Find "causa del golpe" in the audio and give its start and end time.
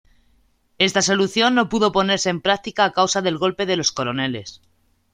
2.99-3.67